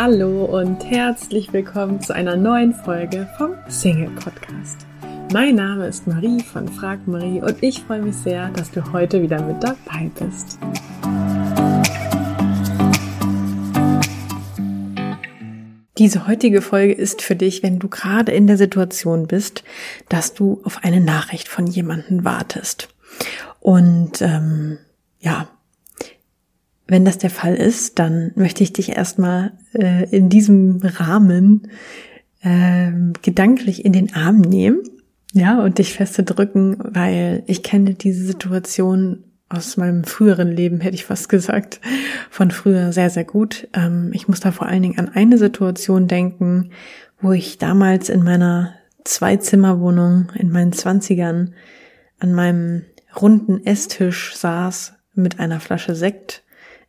Hallo 0.00 0.44
und 0.44 0.84
herzlich 0.84 1.52
willkommen 1.52 2.00
zu 2.00 2.14
einer 2.14 2.36
neuen 2.36 2.72
Folge 2.72 3.28
vom 3.36 3.54
Single 3.66 4.10
Podcast. 4.10 4.86
Mein 5.32 5.56
Name 5.56 5.88
ist 5.88 6.06
Marie 6.06 6.40
von 6.40 6.68
Frag 6.68 7.08
Marie 7.08 7.42
und 7.42 7.60
ich 7.64 7.82
freue 7.82 8.02
mich 8.02 8.14
sehr, 8.14 8.48
dass 8.50 8.70
du 8.70 8.92
heute 8.92 9.20
wieder 9.20 9.42
mit 9.42 9.60
dabei 9.60 10.08
bist. 10.20 10.56
Diese 15.98 16.28
heutige 16.28 16.62
Folge 16.62 16.92
ist 16.92 17.20
für 17.20 17.34
dich, 17.34 17.64
wenn 17.64 17.80
du 17.80 17.88
gerade 17.88 18.30
in 18.30 18.46
der 18.46 18.56
Situation 18.56 19.26
bist, 19.26 19.64
dass 20.08 20.32
du 20.32 20.60
auf 20.62 20.84
eine 20.84 21.00
Nachricht 21.00 21.48
von 21.48 21.66
jemandem 21.66 22.24
wartest. 22.24 22.88
Und 23.58 24.22
ähm, 24.22 24.78
ja, 25.18 25.48
wenn 26.88 27.04
das 27.04 27.18
der 27.18 27.30
Fall 27.30 27.54
ist, 27.54 27.98
dann 27.98 28.32
möchte 28.34 28.64
ich 28.64 28.72
dich 28.72 28.96
erstmal 28.96 29.52
äh, 29.74 30.08
in 30.10 30.30
diesem 30.30 30.80
Rahmen 30.82 31.68
äh, 32.40 32.90
gedanklich 33.22 33.84
in 33.84 33.92
den 33.92 34.14
Arm 34.14 34.40
nehmen, 34.40 34.82
ja, 35.34 35.62
und 35.62 35.78
dich 35.78 35.92
feste 35.92 36.22
drücken, 36.22 36.78
weil 36.80 37.42
ich 37.46 37.62
kenne 37.62 37.94
diese 37.94 38.24
Situation 38.24 39.24
aus 39.50 39.76
meinem 39.76 40.04
früheren 40.04 40.50
Leben, 40.50 40.80
hätte 40.80 40.94
ich 40.94 41.04
fast 41.04 41.28
gesagt, 41.28 41.80
von 42.30 42.50
früher 42.50 42.92
sehr, 42.92 43.10
sehr 43.10 43.24
gut. 43.24 43.68
Ähm, 43.74 44.10
ich 44.14 44.26
muss 44.26 44.40
da 44.40 44.50
vor 44.52 44.66
allen 44.66 44.82
Dingen 44.82 44.98
an 44.98 45.10
eine 45.10 45.36
Situation 45.38 46.08
denken, 46.08 46.70
wo 47.20 47.32
ich 47.32 47.58
damals 47.58 48.08
in 48.08 48.22
meiner 48.22 48.74
Zweizimmerwohnung 49.04 50.30
in 50.34 50.50
meinen 50.50 50.72
Zwanzigern 50.72 51.54
an 52.18 52.32
meinem 52.32 52.84
runden 53.20 53.64
Esstisch 53.64 54.34
saß 54.34 54.94
mit 55.14 55.40
einer 55.40 55.60
Flasche 55.60 55.94
Sekt 55.94 56.42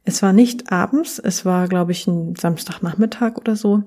es 0.05 0.21
war 0.21 0.33
nicht 0.33 0.71
abends, 0.71 1.19
es 1.19 1.45
war, 1.45 1.67
glaube 1.67 1.91
ich, 1.91 2.07
ein 2.07 2.35
Samstagnachmittag 2.35 3.37
oder 3.37 3.55
so. 3.55 3.83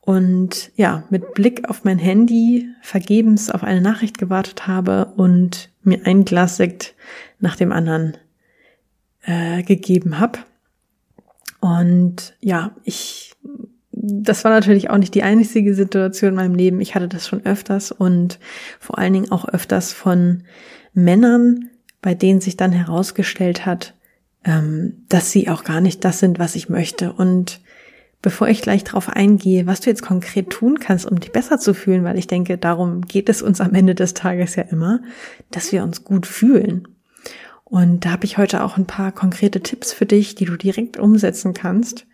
Und 0.00 0.70
ja, 0.76 1.02
mit 1.10 1.34
Blick 1.34 1.68
auf 1.68 1.82
mein 1.82 1.98
Handy 1.98 2.68
vergebens 2.80 3.50
auf 3.50 3.64
eine 3.64 3.80
Nachricht 3.80 4.18
gewartet 4.18 4.68
habe 4.68 5.06
und 5.16 5.70
mir 5.82 6.06
ein 6.06 6.24
Glas 6.24 6.56
Sekt 6.56 6.94
nach 7.40 7.56
dem 7.56 7.72
anderen 7.72 8.16
äh, 9.24 9.64
gegeben 9.64 10.20
habe. 10.20 10.38
Und 11.58 12.36
ja, 12.40 12.70
ich, 12.84 13.34
das 13.90 14.44
war 14.44 14.52
natürlich 14.52 14.90
auch 14.90 14.98
nicht 14.98 15.16
die 15.16 15.24
einzige 15.24 15.74
Situation 15.74 16.30
in 16.30 16.36
meinem 16.36 16.54
Leben. 16.54 16.80
Ich 16.80 16.94
hatte 16.94 17.08
das 17.08 17.26
schon 17.26 17.44
öfters 17.44 17.90
und 17.90 18.38
vor 18.78 18.98
allen 18.98 19.12
Dingen 19.12 19.32
auch 19.32 19.48
öfters 19.48 19.92
von 19.92 20.44
Männern, 20.94 21.70
bei 22.00 22.14
denen 22.14 22.40
sich 22.40 22.56
dann 22.56 22.70
herausgestellt 22.70 23.66
hat, 23.66 23.95
dass 25.08 25.32
sie 25.32 25.48
auch 25.48 25.64
gar 25.64 25.80
nicht 25.80 26.04
das 26.04 26.20
sind, 26.20 26.38
was 26.38 26.54
ich 26.54 26.68
möchte. 26.68 27.12
Und 27.12 27.60
bevor 28.22 28.48
ich 28.48 28.62
gleich 28.62 28.84
darauf 28.84 29.08
eingehe, 29.08 29.66
was 29.66 29.80
du 29.80 29.90
jetzt 29.90 30.02
konkret 30.02 30.50
tun 30.50 30.78
kannst, 30.78 31.06
um 31.06 31.18
dich 31.18 31.32
besser 31.32 31.58
zu 31.58 31.74
fühlen, 31.74 32.04
weil 32.04 32.18
ich 32.18 32.28
denke, 32.28 32.56
darum 32.56 33.02
geht 33.02 33.28
es 33.28 33.42
uns 33.42 33.60
am 33.60 33.74
Ende 33.74 33.94
des 33.94 34.14
Tages 34.14 34.56
ja 34.56 34.62
immer, 34.62 35.00
dass 35.50 35.72
wir 35.72 35.82
uns 35.82 36.04
gut 36.04 36.26
fühlen. 36.26 36.86
Und 37.64 38.04
da 38.04 38.10
habe 38.10 38.24
ich 38.24 38.38
heute 38.38 38.62
auch 38.62 38.76
ein 38.76 38.86
paar 38.86 39.10
konkrete 39.10 39.60
Tipps 39.60 39.92
für 39.92 40.06
dich, 40.06 40.36
die 40.36 40.44
du 40.44 40.56
direkt 40.56 40.96
umsetzen 40.96 41.52
kannst. 41.52 42.06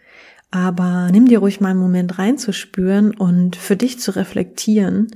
Aber 0.50 1.10
nimm 1.12 1.28
dir 1.28 1.41
ruhig 1.41 1.60
mal 1.60 1.70
einen 1.70 1.80
Moment 1.80 2.19
reinzuspüren 2.19 3.12
und 3.12 3.56
für 3.56 3.77
dich 3.77 4.00
zu 4.00 4.16
reflektieren, 4.16 5.08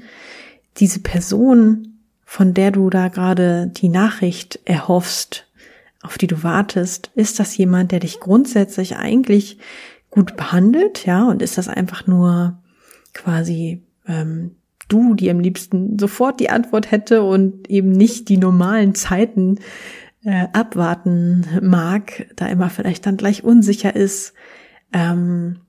diese 0.76 1.00
Person, 1.00 1.98
von 2.26 2.52
der 2.52 2.70
du 2.70 2.90
da 2.90 3.08
gerade 3.08 3.68
die 3.74 3.88
Nachricht 3.88 4.60
erhoffst, 4.66 5.45
auf 6.06 6.18
die 6.18 6.26
du 6.26 6.42
wartest, 6.42 7.10
ist 7.14 7.38
das 7.38 7.56
jemand, 7.56 7.92
der 7.92 8.00
dich 8.00 8.20
grundsätzlich 8.20 8.96
eigentlich 8.96 9.58
gut 10.10 10.36
behandelt, 10.36 11.04
ja, 11.04 11.28
und 11.28 11.42
ist 11.42 11.58
das 11.58 11.68
einfach 11.68 12.06
nur 12.06 12.62
quasi 13.12 13.82
ähm, 14.06 14.52
du, 14.88 15.14
die 15.14 15.30
am 15.30 15.40
liebsten 15.40 15.98
sofort 15.98 16.40
die 16.40 16.50
Antwort 16.50 16.90
hätte 16.90 17.22
und 17.22 17.68
eben 17.68 17.90
nicht 17.90 18.28
die 18.28 18.36
normalen 18.36 18.94
Zeiten 18.94 19.58
äh, 20.24 20.46
abwarten 20.52 21.46
mag, 21.60 22.26
da 22.36 22.46
immer 22.46 22.70
vielleicht 22.70 23.04
dann 23.06 23.16
gleich 23.16 23.44
unsicher 23.44 23.94
ist. 23.94 24.32
Ähm, 24.92 25.60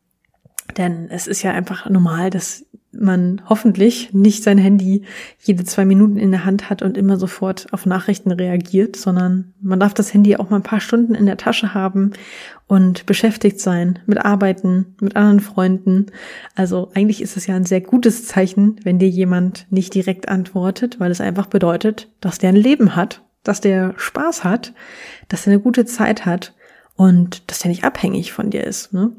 denn 0.75 1.07
es 1.09 1.27
ist 1.27 1.43
ja 1.43 1.51
einfach 1.51 1.89
normal, 1.89 2.29
dass 2.29 2.65
man 2.99 3.41
hoffentlich 3.47 4.13
nicht 4.13 4.43
sein 4.43 4.57
Handy 4.57 5.03
jede 5.39 5.63
zwei 5.63 5.85
Minuten 5.85 6.17
in 6.17 6.31
der 6.31 6.45
Hand 6.45 6.69
hat 6.69 6.81
und 6.81 6.97
immer 6.97 7.17
sofort 7.17 7.71
auf 7.71 7.85
Nachrichten 7.85 8.31
reagiert, 8.31 8.95
sondern 8.95 9.53
man 9.61 9.79
darf 9.79 9.93
das 9.93 10.13
Handy 10.13 10.35
auch 10.35 10.49
mal 10.49 10.57
ein 10.57 10.63
paar 10.63 10.79
Stunden 10.79 11.15
in 11.15 11.25
der 11.25 11.37
Tasche 11.37 11.73
haben 11.73 12.11
und 12.65 13.05
beschäftigt 13.05 13.59
sein 13.59 13.99
mit 14.05 14.23
Arbeiten, 14.23 14.95
mit 14.99 15.15
anderen 15.15 15.39
Freunden. 15.39 16.07
Also 16.55 16.91
eigentlich 16.93 17.21
ist 17.21 17.37
es 17.37 17.47
ja 17.47 17.55
ein 17.55 17.65
sehr 17.65 17.81
gutes 17.81 18.25
Zeichen, 18.25 18.79
wenn 18.83 18.99
dir 18.99 19.09
jemand 19.09 19.67
nicht 19.69 19.93
direkt 19.93 20.27
antwortet, 20.27 20.99
weil 20.99 21.11
es 21.11 21.21
einfach 21.21 21.47
bedeutet, 21.47 22.09
dass 22.19 22.39
der 22.39 22.49
ein 22.49 22.55
Leben 22.55 22.95
hat, 22.95 23.23
dass 23.43 23.61
der 23.61 23.93
Spaß 23.97 24.43
hat, 24.43 24.73
dass 25.29 25.45
er 25.45 25.53
eine 25.53 25.61
gute 25.61 25.85
Zeit 25.85 26.25
hat 26.25 26.53
und 26.95 27.49
dass 27.49 27.59
der 27.59 27.69
nicht 27.69 27.83
abhängig 27.83 28.33
von 28.33 28.49
dir 28.49 28.63
ist. 28.63 28.91
Ne? 28.93 29.11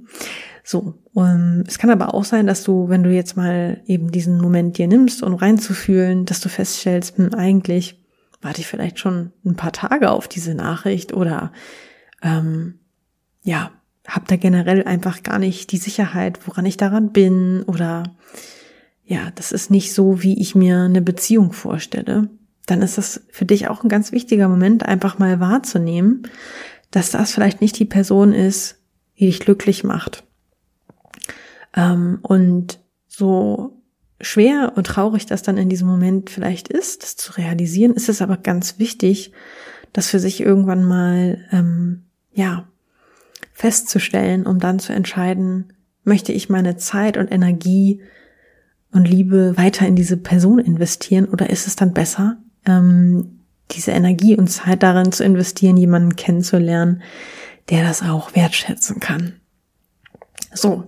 So, 0.70 0.98
um, 1.14 1.64
es 1.66 1.78
kann 1.78 1.88
aber 1.88 2.12
auch 2.12 2.26
sein, 2.26 2.46
dass 2.46 2.62
du, 2.62 2.90
wenn 2.90 3.02
du 3.02 3.10
jetzt 3.10 3.38
mal 3.38 3.80
eben 3.86 4.12
diesen 4.12 4.38
Moment 4.38 4.76
dir 4.76 4.86
nimmst, 4.86 5.22
um 5.22 5.32
reinzufühlen, 5.32 6.26
dass 6.26 6.40
du 6.40 6.50
feststellst, 6.50 7.16
hm, 7.16 7.32
eigentlich 7.32 8.04
warte 8.42 8.60
ich 8.60 8.66
vielleicht 8.66 8.98
schon 8.98 9.32
ein 9.46 9.56
paar 9.56 9.72
Tage 9.72 10.10
auf 10.10 10.28
diese 10.28 10.54
Nachricht 10.54 11.14
oder 11.14 11.54
ähm, 12.22 12.80
ja, 13.44 13.70
hab 14.06 14.28
da 14.28 14.36
generell 14.36 14.84
einfach 14.84 15.22
gar 15.22 15.38
nicht 15.38 15.72
die 15.72 15.78
Sicherheit, 15.78 16.46
woran 16.46 16.66
ich 16.66 16.76
daran 16.76 17.12
bin 17.12 17.62
oder 17.62 18.02
ja, 19.06 19.30
das 19.36 19.52
ist 19.52 19.70
nicht 19.70 19.94
so, 19.94 20.22
wie 20.22 20.38
ich 20.38 20.54
mir 20.54 20.80
eine 20.82 21.00
Beziehung 21.00 21.54
vorstelle, 21.54 22.28
dann 22.66 22.82
ist 22.82 22.98
das 22.98 23.22
für 23.30 23.46
dich 23.46 23.68
auch 23.68 23.84
ein 23.84 23.88
ganz 23.88 24.12
wichtiger 24.12 24.48
Moment, 24.48 24.84
einfach 24.84 25.18
mal 25.18 25.40
wahrzunehmen, 25.40 26.28
dass 26.90 27.10
das 27.10 27.32
vielleicht 27.32 27.62
nicht 27.62 27.78
die 27.78 27.86
Person 27.86 28.34
ist, 28.34 28.82
die 29.18 29.24
dich 29.24 29.40
glücklich 29.40 29.82
macht. 29.82 30.24
ähm, 30.24 30.27
und 32.22 32.80
so 33.06 33.82
schwer 34.20 34.72
und 34.76 34.86
traurig 34.86 35.26
das 35.26 35.42
dann 35.42 35.56
in 35.56 35.68
diesem 35.68 35.88
Moment 35.88 36.30
vielleicht 36.30 36.68
ist, 36.68 37.02
das 37.02 37.16
zu 37.16 37.32
realisieren, 37.32 37.92
ist 37.92 38.08
es 38.08 38.20
aber 38.20 38.36
ganz 38.36 38.78
wichtig, 38.78 39.32
das 39.92 40.08
für 40.08 40.18
sich 40.18 40.40
irgendwann 40.40 40.84
mal, 40.84 41.44
ähm, 41.52 42.04
ja, 42.32 42.68
festzustellen, 43.52 44.46
um 44.46 44.58
dann 44.58 44.78
zu 44.78 44.92
entscheiden, 44.92 45.72
möchte 46.04 46.32
ich 46.32 46.48
meine 46.48 46.76
Zeit 46.76 47.16
und 47.16 47.32
Energie 47.32 48.00
und 48.92 49.08
Liebe 49.08 49.56
weiter 49.56 49.86
in 49.86 49.96
diese 49.96 50.16
Person 50.16 50.58
investieren 50.58 51.26
oder 51.26 51.50
ist 51.50 51.66
es 51.66 51.76
dann 51.76 51.92
besser, 51.92 52.38
ähm, 52.66 53.40
diese 53.72 53.90
Energie 53.90 54.36
und 54.36 54.48
Zeit 54.48 54.82
darin 54.82 55.12
zu 55.12 55.24
investieren, 55.24 55.76
jemanden 55.76 56.16
kennenzulernen, 56.16 57.02
der 57.68 57.84
das 57.84 58.02
auch 58.02 58.34
wertschätzen 58.34 59.00
kann. 59.00 59.34
So. 60.54 60.84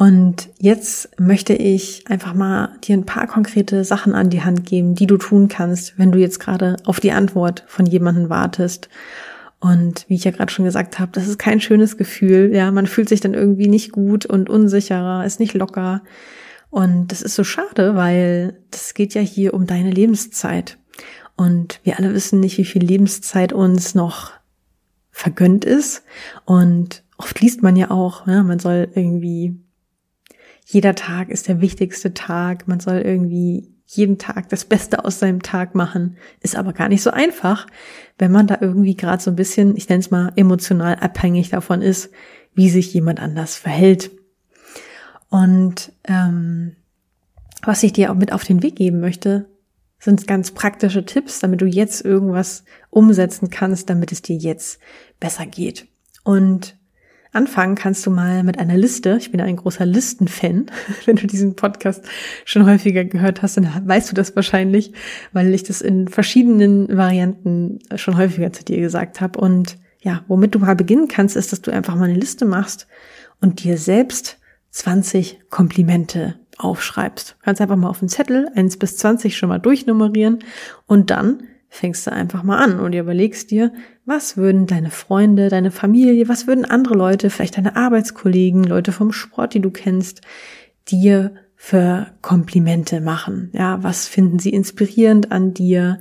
Und 0.00 0.48
jetzt 0.58 1.10
möchte 1.20 1.52
ich 1.52 2.04
einfach 2.08 2.32
mal 2.32 2.70
dir 2.82 2.96
ein 2.96 3.04
paar 3.04 3.26
konkrete 3.26 3.84
Sachen 3.84 4.14
an 4.14 4.30
die 4.30 4.40
Hand 4.40 4.64
geben, 4.64 4.94
die 4.94 5.06
du 5.06 5.18
tun 5.18 5.48
kannst, 5.48 5.98
wenn 5.98 6.10
du 6.10 6.18
jetzt 6.18 6.40
gerade 6.40 6.76
auf 6.86 7.00
die 7.00 7.12
Antwort 7.12 7.64
von 7.66 7.84
jemandem 7.84 8.30
wartest. 8.30 8.88
Und 9.58 10.06
wie 10.08 10.14
ich 10.14 10.24
ja 10.24 10.30
gerade 10.30 10.50
schon 10.50 10.64
gesagt 10.64 10.98
habe, 10.98 11.12
das 11.12 11.28
ist 11.28 11.38
kein 11.38 11.60
schönes 11.60 11.98
Gefühl. 11.98 12.50
Ja, 12.54 12.70
man 12.70 12.86
fühlt 12.86 13.10
sich 13.10 13.20
dann 13.20 13.34
irgendwie 13.34 13.68
nicht 13.68 13.92
gut 13.92 14.24
und 14.24 14.48
unsicherer, 14.48 15.26
ist 15.26 15.38
nicht 15.38 15.52
locker. 15.52 16.00
Und 16.70 17.08
das 17.08 17.20
ist 17.20 17.34
so 17.34 17.44
schade, 17.44 17.94
weil 17.94 18.58
das 18.70 18.94
geht 18.94 19.12
ja 19.12 19.20
hier 19.20 19.52
um 19.52 19.66
deine 19.66 19.90
Lebenszeit. 19.90 20.78
Und 21.36 21.78
wir 21.84 21.98
alle 21.98 22.14
wissen 22.14 22.40
nicht, 22.40 22.56
wie 22.56 22.64
viel 22.64 22.82
Lebenszeit 22.82 23.52
uns 23.52 23.94
noch 23.94 24.32
vergönnt 25.10 25.66
ist. 25.66 26.04
Und 26.46 27.02
oft 27.18 27.38
liest 27.42 27.62
man 27.62 27.76
ja 27.76 27.90
auch, 27.90 28.26
ja, 28.26 28.42
man 28.42 28.60
soll 28.60 28.88
irgendwie 28.94 29.60
jeder 30.72 30.94
Tag 30.94 31.30
ist 31.30 31.48
der 31.48 31.60
wichtigste 31.60 32.14
Tag, 32.14 32.68
man 32.68 32.78
soll 32.78 32.98
irgendwie 32.98 33.74
jeden 33.86 34.18
Tag 34.18 34.48
das 34.50 34.64
Beste 34.64 35.04
aus 35.04 35.18
seinem 35.18 35.42
Tag 35.42 35.74
machen, 35.74 36.16
ist 36.42 36.54
aber 36.54 36.72
gar 36.72 36.88
nicht 36.88 37.02
so 37.02 37.10
einfach, 37.10 37.66
wenn 38.18 38.30
man 38.30 38.46
da 38.46 38.58
irgendwie 38.60 38.94
gerade 38.94 39.20
so 39.20 39.32
ein 39.32 39.36
bisschen, 39.36 39.76
ich 39.76 39.88
nenne 39.88 39.98
es 39.98 40.12
mal, 40.12 40.30
emotional 40.36 40.94
abhängig 40.94 41.50
davon 41.50 41.82
ist, 41.82 42.10
wie 42.54 42.70
sich 42.70 42.94
jemand 42.94 43.18
anders 43.18 43.56
verhält. 43.56 44.12
Und 45.28 45.92
ähm, 46.04 46.76
was 47.62 47.82
ich 47.82 47.92
dir 47.92 48.12
auch 48.12 48.16
mit 48.16 48.32
auf 48.32 48.44
den 48.44 48.62
Weg 48.62 48.76
geben 48.76 49.00
möchte, 49.00 49.46
sind 49.98 50.28
ganz 50.28 50.52
praktische 50.52 51.04
Tipps, 51.04 51.40
damit 51.40 51.60
du 51.60 51.66
jetzt 51.66 52.04
irgendwas 52.04 52.62
umsetzen 52.90 53.50
kannst, 53.50 53.90
damit 53.90 54.12
es 54.12 54.22
dir 54.22 54.36
jetzt 54.36 54.78
besser 55.18 55.46
geht. 55.46 55.88
Und 56.22 56.78
Anfangen 57.32 57.76
kannst 57.76 58.04
du 58.06 58.10
mal 58.10 58.42
mit 58.42 58.58
einer 58.58 58.76
Liste. 58.76 59.16
Ich 59.20 59.30
bin 59.30 59.40
ein 59.40 59.56
großer 59.56 59.86
Listenfan. 59.86 60.66
Wenn 61.04 61.16
du 61.16 61.26
diesen 61.26 61.54
Podcast 61.54 62.04
schon 62.44 62.66
häufiger 62.66 63.04
gehört 63.04 63.42
hast, 63.42 63.56
dann 63.56 63.68
weißt 63.86 64.10
du 64.10 64.14
das 64.14 64.34
wahrscheinlich, 64.34 64.92
weil 65.32 65.54
ich 65.54 65.62
das 65.62 65.80
in 65.80 66.08
verschiedenen 66.08 66.96
Varianten 66.96 67.78
schon 67.94 68.16
häufiger 68.16 68.52
zu 68.52 68.64
dir 68.64 68.80
gesagt 68.80 69.20
habe. 69.20 69.38
Und 69.38 69.78
ja, 70.00 70.24
womit 70.26 70.54
du 70.54 70.58
mal 70.58 70.74
beginnen 70.74 71.06
kannst, 71.06 71.36
ist, 71.36 71.52
dass 71.52 71.62
du 71.62 71.70
einfach 71.70 71.94
mal 71.94 72.04
eine 72.04 72.18
Liste 72.18 72.46
machst 72.46 72.88
und 73.40 73.62
dir 73.62 73.78
selbst 73.78 74.38
20 74.70 75.40
Komplimente 75.50 76.34
aufschreibst. 76.58 77.36
Du 77.38 77.44
kannst 77.44 77.60
einfach 77.60 77.76
mal 77.76 77.88
auf 77.88 78.00
den 78.00 78.08
Zettel 78.08 78.48
1 78.54 78.76
bis 78.78 78.96
20 78.96 79.36
schon 79.36 79.48
mal 79.48 79.58
durchnummerieren 79.58 80.40
und 80.86 81.10
dann 81.10 81.44
fängst 81.70 82.06
du 82.06 82.12
einfach 82.12 82.42
mal 82.42 82.58
an 82.58 82.80
und 82.80 82.92
überlegst 82.92 83.52
dir, 83.52 83.72
was 84.04 84.36
würden 84.36 84.66
deine 84.66 84.90
Freunde, 84.90 85.48
deine 85.48 85.70
Familie, 85.70 86.28
was 86.28 86.48
würden 86.48 86.64
andere 86.64 86.94
Leute, 86.94 87.30
vielleicht 87.30 87.56
deine 87.56 87.76
Arbeitskollegen, 87.76 88.64
Leute 88.64 88.90
vom 88.90 89.12
Sport, 89.12 89.54
die 89.54 89.60
du 89.60 89.70
kennst, 89.70 90.20
dir 90.88 91.32
für 91.54 92.08
Komplimente 92.22 93.00
machen? 93.00 93.50
Ja, 93.52 93.82
was 93.84 94.08
finden 94.08 94.40
sie 94.40 94.50
inspirierend 94.50 95.30
an 95.30 95.54
dir? 95.54 96.00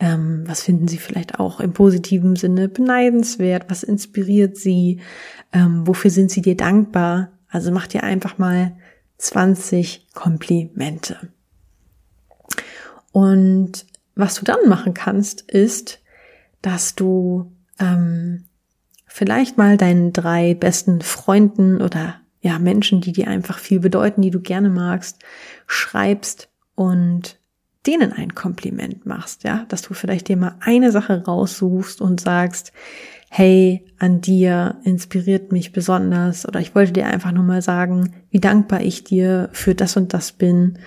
Ähm, 0.00 0.44
was 0.46 0.62
finden 0.62 0.88
sie 0.88 0.96
vielleicht 0.96 1.38
auch 1.38 1.60
im 1.60 1.74
positiven 1.74 2.34
Sinne 2.34 2.68
beneidenswert? 2.68 3.66
Was 3.68 3.82
inspiriert 3.82 4.56
sie? 4.56 5.00
Ähm, 5.52 5.86
wofür 5.86 6.10
sind 6.10 6.30
sie 6.30 6.40
dir 6.40 6.56
dankbar? 6.56 7.32
Also 7.50 7.70
mach 7.70 7.86
dir 7.86 8.04
einfach 8.04 8.38
mal 8.38 8.72
20 9.18 10.06
Komplimente. 10.14 11.18
Und 13.12 13.84
was 14.14 14.34
du 14.36 14.44
dann 14.44 14.68
machen 14.68 14.94
kannst, 14.94 15.42
ist, 15.42 16.00
dass 16.62 16.94
du 16.94 17.52
ähm, 17.78 18.44
vielleicht 19.06 19.56
mal 19.58 19.76
deinen 19.76 20.12
drei 20.12 20.54
besten 20.54 21.00
Freunden 21.00 21.80
oder 21.80 22.20
ja 22.40 22.58
Menschen, 22.58 23.00
die 23.00 23.12
dir 23.12 23.28
einfach 23.28 23.58
viel 23.58 23.80
bedeuten, 23.80 24.22
die 24.22 24.30
du 24.30 24.40
gerne 24.40 24.70
magst, 24.70 25.18
schreibst 25.66 26.48
und 26.74 27.38
denen 27.86 28.12
ein 28.12 28.34
Kompliment 28.34 29.06
machst, 29.06 29.44
ja, 29.44 29.64
dass 29.68 29.82
du 29.82 29.94
vielleicht 29.94 30.28
dir 30.28 30.36
mal 30.36 30.56
eine 30.60 30.92
Sache 30.92 31.24
raussuchst 31.24 32.00
und 32.00 32.20
sagst, 32.20 32.72
hey, 33.30 33.86
an 33.98 34.20
dir 34.20 34.76
inspiriert 34.84 35.52
mich 35.52 35.72
besonders 35.72 36.46
oder 36.46 36.60
ich 36.60 36.74
wollte 36.74 36.92
dir 36.92 37.06
einfach 37.06 37.32
nur 37.32 37.44
mal 37.44 37.62
sagen, 37.62 38.14
wie 38.30 38.40
dankbar 38.40 38.82
ich 38.82 39.04
dir 39.04 39.48
für 39.52 39.74
das 39.74 39.96
und 39.96 40.12
das 40.12 40.32
bin 40.32 40.78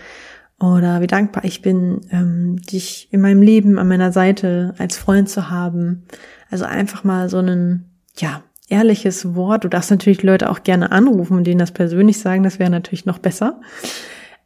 oder 0.64 1.02
wie 1.02 1.08
dankbar 1.08 1.44
ich 1.44 1.62
bin, 1.62 2.00
ähm, 2.10 2.56
dich 2.62 3.10
in 3.12 3.20
meinem 3.20 3.42
Leben 3.42 3.78
an 3.78 3.90
meiner 3.90 4.14
Seite 4.14 4.74
als 4.78 4.96
Freund 4.98 5.28
zu 5.28 5.50
haben. 5.50 6.04
Also 6.50 6.64
einfach 6.64 7.04
mal 7.04 7.28
so 7.28 7.40
ein, 7.40 7.92
ja, 8.16 8.44
ehrliches 8.70 9.36
Wort. 9.36 9.66
Du 9.66 9.68
darfst 9.68 9.92
natürlich 9.92 10.24
Leute 10.24 10.50
auch 10.50 10.64
gerne 10.64 10.94
anrufen 10.94 11.36
und 11.36 11.46
denen 11.46 11.60
das 11.60 11.74
persönlich 11.74 12.20
sagen, 12.20 12.44
das 12.44 12.60
wäre 12.60 12.70
natürlich 12.70 13.06
noch 13.06 13.20
besser. 13.20 13.60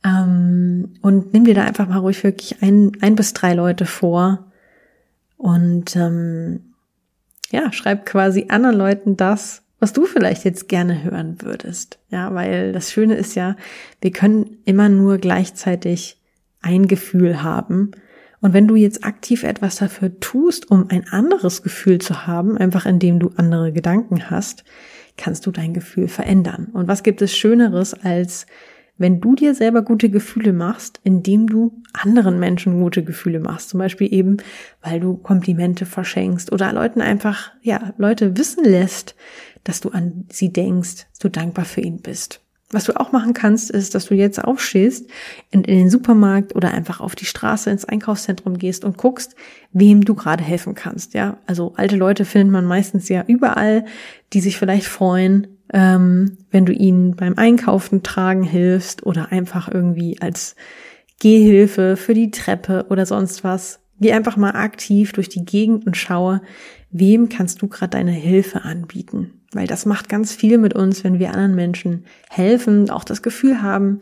Ähm, 0.04 0.96
und 1.04 1.34
nimm 1.34 1.46
dir 1.46 1.54
da 1.54 1.64
einfach 1.66 1.88
mal 1.88 2.00
ruhig 2.00 2.24
wirklich 2.24 2.64
ein, 2.64 2.94
ein 3.02 3.16
bis 3.16 3.34
drei 3.34 3.54
Leute 3.54 3.86
vor 3.86 4.52
und 5.38 5.96
ähm, 5.96 6.74
ja, 7.52 7.72
schreib 7.72 8.08
quasi 8.08 8.48
anderen 8.50 8.76
Leuten 8.76 9.18
das, 9.18 9.62
was 9.80 9.94
du 9.94 10.06
vielleicht 10.06 10.44
jetzt 10.44 10.70
gerne 10.70 11.04
hören 11.04 11.38
würdest. 11.42 12.00
Ja, 12.10 12.34
weil 12.34 12.72
das 12.72 12.92
Schöne 12.92 13.16
ist 13.16 13.36
ja, 13.36 13.56
wir 14.02 14.12
können 14.12 14.58
immer 14.66 14.90
nur 14.90 15.18
gleichzeitig 15.18 16.20
ein 16.62 16.88
Gefühl 16.88 17.44
haben. 17.44 17.92
Und 18.40 18.54
wenn 18.54 18.68
du 18.68 18.76
jetzt 18.76 19.04
aktiv 19.04 19.44
etwas 19.44 19.78
dafür 19.78 20.20
tust, 20.20 20.70
um 20.70 20.90
ein 20.90 21.08
anderes 21.10 21.64
Gefühl 21.64 22.00
zu 22.00 22.28
haben, 22.28 22.58
einfach 22.58 22.86
indem 22.86 23.20
du 23.20 23.32
andere 23.36 23.72
Gedanken 23.72 24.30
hast, 24.30 24.64
kannst 25.18 25.46
du 25.46 25.52
dein 25.52 25.74
Gefühl 25.74 26.08
verändern. 26.08 26.68
Und 26.74 26.88
was 26.88 27.04
gibt 27.04 27.22
es 27.22 27.36
Schöneres 27.36 27.94
als 27.94 28.46
wenn 28.98 29.22
du 29.22 29.36
dir 29.36 29.54
selber 29.54 29.84
gute 29.84 30.10
Gefühle 30.10 30.54
machst, 30.54 31.00
indem 31.04 31.48
du 31.48 31.82
anderen 31.94 32.40
Menschen 32.40 32.82
gute 32.82 33.04
Gefühle 33.04 33.40
machst. 33.40 33.70
Zum 33.70 33.80
Beispiel 33.80 34.12
eben, 34.12 34.38
weil 34.82 35.00
du 35.00 35.18
Komplimente 35.18 35.86
verschenkst 35.86 36.52
oder 36.52 36.74
Leuten 36.74 37.02
einfach, 37.02 37.52
ja, 37.62 37.94
Leute 37.98 38.38
wissen 38.38 38.64
lässt, 38.64 39.16
dass 39.68 39.82
du 39.82 39.90
an 39.90 40.26
sie 40.30 40.54
denkst, 40.54 41.08
du 41.20 41.30
dankbar 41.30 41.66
für 41.66 41.82
ihn 41.82 42.02
bist. 42.02 42.42
Was 42.70 42.84
du 42.84 43.00
auch 43.00 43.14
machen 43.14 43.34
kannst, 43.34 43.72
ist, 43.72 43.96
dass 43.96 44.08
du 44.08 44.14
jetzt 44.14 44.44
aufstehst, 44.44 45.10
in, 45.52 45.64
in, 45.64 45.78
den 45.78 45.90
Supermarkt 45.90 46.54
oder 46.54 46.74
einfach 46.74 47.00
auf 47.00 47.16
die 47.16 47.26
Straße 47.26 47.70
ins 47.70 47.86
Einkaufszentrum 47.86 48.58
gehst 48.58 48.84
und 48.84 48.98
guckst, 48.98 49.36
wem 49.72 50.04
du 50.04 50.16
gerade 50.16 50.44
helfen 50.44 50.76
kannst. 50.76 51.14
Ja, 51.14 51.38
also 51.48 51.74
alte 51.78 51.96
Leute 51.96 52.26
findet 52.26 52.52
man 52.52 52.66
meistens 52.66 53.08
ja 53.08 53.24
überall, 53.26 53.86
die 54.34 54.42
sich 54.42 54.58
vielleicht 54.58 54.86
freuen, 54.86 55.48
ähm, 55.74 56.38
wenn 56.52 56.66
du 56.66 56.74
ihnen 56.74 57.16
beim 57.16 57.38
Einkaufen 57.38 58.04
tragen 58.04 58.44
hilfst 58.44 59.06
oder 59.06 59.32
einfach 59.32 59.70
irgendwie 59.70 60.22
als 60.22 60.58
Gehhilfe 61.20 61.96
für 61.96 62.14
die 62.14 62.32
Treppe 62.32 62.86
oder 62.90 63.06
sonst 63.06 63.46
was. 63.46 63.80
Geh 64.00 64.12
einfach 64.12 64.36
mal 64.36 64.52
aktiv 64.52 65.14
durch 65.14 65.30
die 65.30 65.46
Gegend 65.46 65.88
und 65.88 65.96
schaue, 65.96 66.42
wem 66.92 67.30
kannst 67.30 67.62
du 67.62 67.68
gerade 67.68 67.92
deine 67.92 68.12
Hilfe 68.12 68.64
anbieten. 68.64 69.37
Weil 69.54 69.68
das 69.68 69.86
macht 69.86 70.10
ganz 70.10 70.34
viel 70.34 70.58
mit 70.58 70.74
uns, 70.74 71.04
wenn 71.04 71.20
wir 71.20 71.30
anderen 71.30 71.56
Menschen 71.56 72.06
helfen, 72.30 72.90
auch 72.90 73.04
das 73.04 73.22
Gefühl 73.22 73.62
haben, 73.62 74.00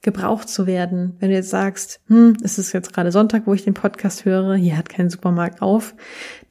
gebraucht 0.00 0.48
zu 0.48 0.66
werden. 0.66 1.16
Wenn 1.18 1.30
du 1.30 1.34
jetzt 1.34 1.50
sagst, 1.50 2.00
hm, 2.06 2.36
es 2.42 2.58
ist 2.58 2.72
jetzt 2.72 2.92
gerade 2.92 3.10
Sonntag, 3.10 3.42
wo 3.46 3.54
ich 3.54 3.64
den 3.64 3.74
Podcast 3.74 4.24
höre, 4.24 4.54
hier 4.54 4.76
hat 4.76 4.88
kein 4.88 5.10
Supermarkt 5.10 5.60
auf, 5.60 5.94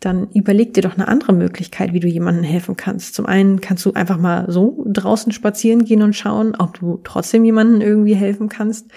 dann 0.02 0.28
überleg 0.34 0.74
dir 0.74 0.82
doch 0.82 0.96
eine 0.96 1.08
andere 1.08 1.32
Möglichkeit, 1.32 1.94
wie 1.94 2.02
du 2.02 2.08
jemandem 2.08 2.44
helfen 2.44 2.76
kannst. 2.76 3.16
Zum 3.16 3.26
einen 3.26 3.62
kannst 3.62 3.86
du 3.86 3.94
einfach 3.94 4.18
mal 4.18 4.52
so 4.52 4.84
draußen 4.88 5.32
spazieren 5.32 5.86
gehen 5.86 6.02
und 6.02 6.14
schauen, 6.14 6.56
ob 6.58 6.78
du 6.80 7.00
trotzdem 7.04 7.46
jemandem 7.46 7.82
irgendwie 7.82 8.16
helfen 8.16 8.50
kannst. 8.50 8.88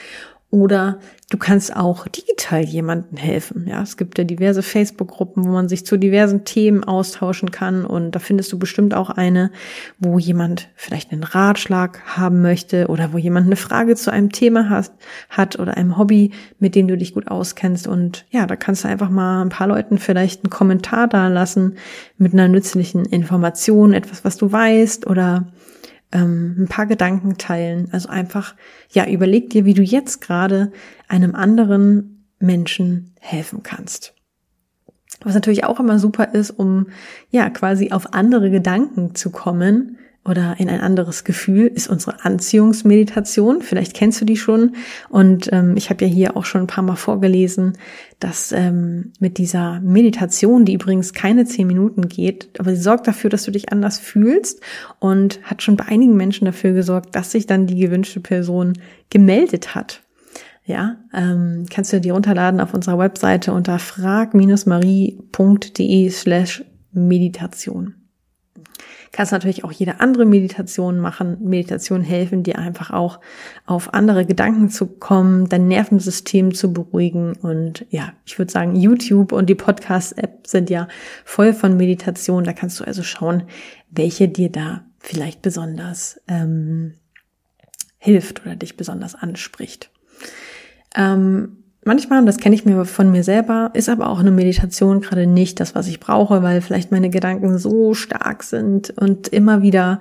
Oder 0.50 0.98
du 1.30 1.38
kannst 1.38 1.76
auch 1.76 2.08
digital 2.08 2.62
jemandem 2.62 3.16
helfen. 3.16 3.66
Ja, 3.68 3.82
es 3.82 3.96
gibt 3.96 4.18
ja 4.18 4.24
diverse 4.24 4.64
Facebook-Gruppen, 4.64 5.44
wo 5.44 5.50
man 5.50 5.68
sich 5.68 5.86
zu 5.86 5.96
diversen 5.96 6.44
Themen 6.44 6.82
austauschen 6.82 7.52
kann. 7.52 7.86
Und 7.86 8.10
da 8.12 8.18
findest 8.18 8.52
du 8.52 8.58
bestimmt 8.58 8.92
auch 8.92 9.10
eine, 9.10 9.52
wo 10.00 10.18
jemand 10.18 10.68
vielleicht 10.74 11.12
einen 11.12 11.22
Ratschlag 11.22 12.00
haben 12.16 12.42
möchte 12.42 12.88
oder 12.88 13.12
wo 13.12 13.18
jemand 13.18 13.46
eine 13.46 13.54
Frage 13.54 13.94
zu 13.94 14.12
einem 14.12 14.32
Thema 14.32 14.68
hat, 14.68 14.90
hat 15.28 15.56
oder 15.56 15.76
einem 15.76 15.96
Hobby, 15.96 16.32
mit 16.58 16.74
dem 16.74 16.88
du 16.88 16.96
dich 16.96 17.14
gut 17.14 17.28
auskennst. 17.28 17.86
Und 17.86 18.26
ja, 18.30 18.46
da 18.46 18.56
kannst 18.56 18.82
du 18.82 18.88
einfach 18.88 19.08
mal 19.08 19.42
ein 19.42 19.50
paar 19.50 19.68
Leuten 19.68 19.98
vielleicht 19.98 20.42
einen 20.42 20.50
Kommentar 20.50 21.06
da 21.06 21.28
lassen 21.28 21.76
mit 22.18 22.32
einer 22.32 22.48
nützlichen 22.48 23.04
Information, 23.04 23.92
etwas, 23.92 24.24
was 24.24 24.36
du 24.36 24.50
weißt 24.50 25.06
oder 25.06 25.46
ähm, 26.12 26.56
ein 26.58 26.68
paar 26.68 26.86
Gedanken 26.86 27.38
teilen. 27.38 27.88
Also 27.92 28.08
einfach, 28.08 28.54
ja, 28.90 29.06
überleg 29.06 29.50
dir, 29.50 29.64
wie 29.64 29.74
du 29.74 29.82
jetzt 29.82 30.20
gerade 30.20 30.72
einem 31.08 31.34
anderen 31.34 32.26
Menschen 32.38 33.14
helfen 33.20 33.62
kannst. 33.62 34.14
Was 35.22 35.34
natürlich 35.34 35.64
auch 35.64 35.78
immer 35.80 35.98
super 35.98 36.34
ist, 36.34 36.50
um 36.50 36.88
ja 37.30 37.50
quasi 37.50 37.92
auf 37.92 38.14
andere 38.14 38.50
Gedanken 38.50 39.14
zu 39.14 39.30
kommen, 39.30 39.98
oder 40.24 40.56
in 40.58 40.68
ein 40.68 40.80
anderes 40.80 41.24
Gefühl 41.24 41.66
ist 41.66 41.88
unsere 41.88 42.24
Anziehungsmeditation. 42.24 43.62
Vielleicht 43.62 43.94
kennst 43.94 44.20
du 44.20 44.26
die 44.26 44.36
schon. 44.36 44.74
Und 45.08 45.48
ähm, 45.50 45.76
ich 45.76 45.88
habe 45.88 46.04
ja 46.04 46.10
hier 46.10 46.36
auch 46.36 46.44
schon 46.44 46.60
ein 46.60 46.66
paar 46.66 46.84
Mal 46.84 46.96
vorgelesen, 46.96 47.78
dass 48.18 48.52
ähm, 48.52 49.12
mit 49.18 49.38
dieser 49.38 49.80
Meditation, 49.80 50.66
die 50.66 50.74
übrigens 50.74 51.14
keine 51.14 51.46
zehn 51.46 51.66
Minuten 51.66 52.08
geht, 52.08 52.60
aber 52.60 52.74
sie 52.74 52.82
sorgt 52.82 53.08
dafür, 53.08 53.30
dass 53.30 53.44
du 53.44 53.50
dich 53.50 53.72
anders 53.72 53.98
fühlst 53.98 54.60
und 54.98 55.40
hat 55.42 55.62
schon 55.62 55.76
bei 55.76 55.86
einigen 55.86 56.16
Menschen 56.16 56.44
dafür 56.44 56.72
gesorgt, 56.72 57.16
dass 57.16 57.30
sich 57.30 57.46
dann 57.46 57.66
die 57.66 57.80
gewünschte 57.80 58.20
Person 58.20 58.74
gemeldet 59.08 59.74
hat. 59.74 60.02
Ja, 60.66 60.96
ähm, 61.14 61.64
kannst 61.70 61.94
du 61.94 62.00
dir 62.00 62.12
runterladen 62.12 62.60
auf 62.60 62.74
unserer 62.74 62.98
Webseite 62.98 63.54
unter 63.54 63.78
frag-marie.de 63.78 66.10
slash 66.10 66.62
Meditation. 66.92 67.99
Kannst 69.12 69.32
natürlich 69.32 69.64
auch 69.64 69.72
jede 69.72 69.98
andere 69.98 70.24
Meditation 70.24 71.00
machen. 71.00 71.38
Meditation 71.40 72.00
helfen 72.00 72.44
dir 72.44 72.58
einfach 72.58 72.90
auch 72.90 73.18
auf 73.66 73.92
andere 73.92 74.24
Gedanken 74.24 74.68
zu 74.68 74.86
kommen, 74.86 75.48
dein 75.48 75.66
Nervensystem 75.66 76.54
zu 76.54 76.72
beruhigen. 76.72 77.32
Und 77.32 77.84
ja, 77.90 78.12
ich 78.24 78.38
würde 78.38 78.52
sagen, 78.52 78.76
YouTube 78.76 79.32
und 79.32 79.50
die 79.50 79.56
Podcast-App 79.56 80.46
sind 80.46 80.70
ja 80.70 80.86
voll 81.24 81.52
von 81.52 81.76
Meditation. 81.76 82.44
Da 82.44 82.52
kannst 82.52 82.78
du 82.78 82.84
also 82.84 83.02
schauen, 83.02 83.44
welche 83.90 84.28
dir 84.28 84.50
da 84.50 84.84
vielleicht 85.00 85.42
besonders 85.42 86.20
ähm, 86.28 86.94
hilft 87.98 88.42
oder 88.42 88.54
dich 88.54 88.76
besonders 88.76 89.16
anspricht. 89.16 89.90
Ähm, 90.94 91.59
manchmal, 91.90 92.20
und 92.20 92.26
das 92.26 92.38
kenne 92.38 92.54
ich 92.54 92.64
mir 92.64 92.84
von 92.84 93.10
mir 93.10 93.24
selber, 93.24 93.72
ist 93.74 93.88
aber 93.88 94.10
auch 94.10 94.20
eine 94.20 94.30
Meditation 94.30 95.00
gerade 95.00 95.26
nicht 95.26 95.58
das, 95.58 95.74
was 95.74 95.88
ich 95.88 95.98
brauche, 95.98 96.40
weil 96.40 96.60
vielleicht 96.60 96.92
meine 96.92 97.10
Gedanken 97.10 97.58
so 97.58 97.94
stark 97.94 98.44
sind 98.44 98.90
und 98.90 99.26
immer 99.26 99.60
wieder 99.60 99.98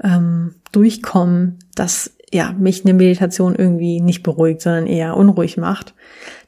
ähm, 0.00 0.54
durchkommen, 0.70 1.58
dass 1.74 2.12
ja, 2.34 2.50
mich 2.50 2.84
eine 2.84 2.94
Meditation 2.94 3.54
irgendwie 3.54 4.00
nicht 4.00 4.24
beruhigt, 4.24 4.60
sondern 4.60 4.88
eher 4.88 5.16
unruhig 5.16 5.56
macht, 5.56 5.94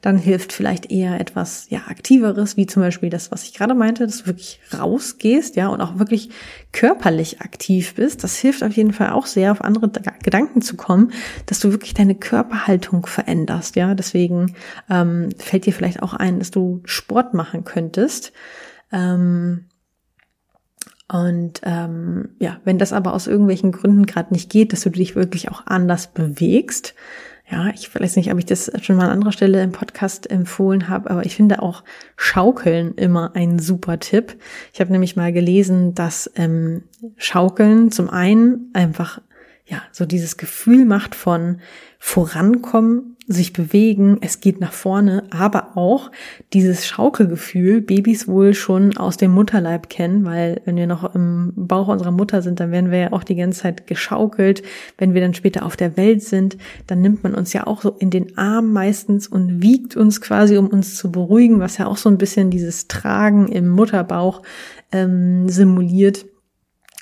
dann 0.01 0.17
hilft 0.17 0.51
vielleicht 0.51 0.91
eher 0.91 1.17
etwas, 1.21 1.67
ja, 1.69 1.83
aktiveres, 1.87 2.57
wie 2.57 2.65
zum 2.65 2.81
Beispiel 2.81 3.09
das, 3.09 3.31
was 3.31 3.43
ich 3.43 3.53
gerade 3.53 3.73
meinte, 3.73 4.05
dass 4.05 4.17
du 4.17 4.25
wirklich 4.25 4.59
rausgehst, 4.77 5.55
ja, 5.55 5.69
und 5.69 5.79
auch 5.79 5.97
wirklich 5.97 6.29
körperlich 6.73 7.39
aktiv 7.39 7.95
bist. 7.95 8.21
Das 8.25 8.35
hilft 8.35 8.63
auf 8.63 8.73
jeden 8.73 8.91
Fall 8.91 9.11
auch 9.11 9.27
sehr, 9.27 9.53
auf 9.53 9.63
andere 9.63 9.89
Gedanken 10.21 10.61
zu 10.61 10.75
kommen, 10.75 11.13
dass 11.45 11.61
du 11.61 11.71
wirklich 11.71 11.93
deine 11.93 12.15
Körperhaltung 12.15 13.05
veränderst, 13.05 13.77
ja. 13.77 13.95
Deswegen 13.95 14.55
ähm, 14.89 15.29
fällt 15.37 15.67
dir 15.67 15.73
vielleicht 15.73 16.03
auch 16.03 16.13
ein, 16.13 16.39
dass 16.39 16.51
du 16.51 16.81
Sport 16.83 17.33
machen 17.33 17.63
könntest. 17.63 18.33
Ähm, 18.91 19.67
Und 21.09 21.61
ähm, 21.63 22.29
ja, 22.39 22.59
wenn 22.65 22.77
das 22.77 22.91
aber 22.91 23.13
aus 23.13 23.27
irgendwelchen 23.27 23.71
Gründen 23.71 24.05
gerade 24.05 24.33
nicht 24.33 24.49
geht, 24.49 24.73
dass 24.73 24.81
du 24.81 24.89
dich 24.89 25.15
wirklich 25.15 25.49
auch 25.49 25.65
anders 25.65 26.07
bewegst, 26.07 26.95
ja, 27.49 27.69
ich 27.73 27.93
weiß 27.95 28.17
nicht, 28.17 28.31
ob 28.31 28.39
ich 28.39 28.45
das 28.45 28.69
schon 28.81 28.97
mal 28.97 29.05
an 29.05 29.11
anderer 29.11 29.31
Stelle 29.31 29.63
im 29.63 29.71
Podcast 29.71 30.29
empfohlen 30.29 30.89
habe, 30.89 31.09
aber 31.09 31.25
ich 31.25 31.35
finde 31.35 31.61
auch 31.61 31.85
Schaukeln 32.17 32.95
immer 32.95 33.35
ein 33.35 33.57
super 33.59 33.99
Tipp. 33.99 34.35
Ich 34.73 34.81
habe 34.81 34.91
nämlich 34.91 35.15
mal 35.15 35.31
gelesen, 35.31 35.95
dass 35.95 36.29
ähm, 36.35 36.83
Schaukeln 37.15 37.89
zum 37.89 38.09
einen 38.09 38.69
einfach 38.73 39.21
ja 39.65 39.81
so 39.93 40.05
dieses 40.05 40.35
Gefühl 40.35 40.83
macht 40.83 41.15
von 41.15 41.61
vorankommen, 41.99 43.16
sich 43.27 43.51
bewegen, 43.51 44.19
es 44.21 44.39
geht 44.39 44.61
nach 44.61 44.71
vorne, 44.71 45.23
aber 45.31 45.75
auch 45.75 46.11
dieses 46.53 46.87
Schaukelgefühl 46.87 47.81
Babys 47.81 48.27
wohl 48.27 48.53
schon 48.53 48.95
aus 48.95 49.17
dem 49.17 49.31
Mutterleib 49.31 49.89
kennen, 49.89 50.23
weil 50.23 50.61
wenn 50.63 50.77
wir 50.77 50.87
noch 50.87 51.13
im 51.13 51.51
Bauch 51.55 51.89
unserer 51.89 52.11
Mutter 52.11 52.41
sind, 52.41 52.61
dann 52.61 52.71
werden 52.71 52.89
wir 52.89 52.99
ja 52.99 53.13
auch 53.13 53.25
die 53.25 53.35
ganze 53.35 53.63
Zeit 53.63 53.85
geschaukelt. 53.85 54.63
Wenn 54.97 55.13
wir 55.13 55.19
dann 55.19 55.33
später 55.33 55.65
auf 55.65 55.75
der 55.75 55.97
Welt 55.97 56.23
sind, 56.23 56.57
dann 56.87 57.01
nimmt 57.01 57.23
man 57.23 57.35
uns 57.35 57.51
ja 57.51 57.67
auch 57.67 57.81
so 57.81 57.91
in 57.99 58.11
den 58.11 58.37
Arm 58.37 58.71
meistens 58.71 59.27
und 59.27 59.61
wiegt 59.61 59.97
uns 59.97 60.21
quasi, 60.21 60.57
um 60.57 60.67
uns 60.67 60.95
zu 60.95 61.11
beruhigen, 61.11 61.59
was 61.59 61.77
ja 61.77 61.87
auch 61.87 61.97
so 61.97 62.09
ein 62.09 62.17
bisschen 62.17 62.49
dieses 62.49 62.87
Tragen 62.87 63.49
im 63.49 63.67
Mutterbauch 63.67 64.41
ähm, 64.93 65.49
simuliert. 65.49 66.25